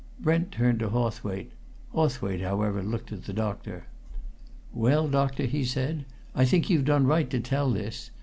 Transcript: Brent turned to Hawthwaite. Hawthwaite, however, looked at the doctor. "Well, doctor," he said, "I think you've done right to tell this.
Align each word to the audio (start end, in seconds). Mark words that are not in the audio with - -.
Brent 0.19 0.51
turned 0.51 0.79
to 0.79 0.89
Hawthwaite. 0.89 1.51
Hawthwaite, 1.93 2.41
however, 2.41 2.81
looked 2.81 3.11
at 3.11 3.25
the 3.25 3.33
doctor. 3.33 3.85
"Well, 4.73 5.07
doctor," 5.07 5.43
he 5.43 5.63
said, 5.63 6.05
"I 6.33 6.43
think 6.43 6.71
you've 6.71 6.85
done 6.85 7.05
right 7.05 7.29
to 7.29 7.39
tell 7.39 7.69
this. 7.69 8.09